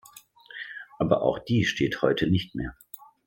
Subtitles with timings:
[0.97, 2.75] Aber auch die steht heute nicht mehr.